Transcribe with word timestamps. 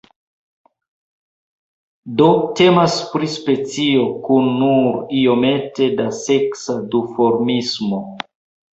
Do 2.21 2.29
temas 2.61 2.97
pri 3.13 3.31
specio 3.35 4.09
kun 4.25 4.51
nur 4.65 4.99
iomete 5.21 5.93
da 6.03 6.11
seksa 6.25 6.83
duformismo. 6.99 8.07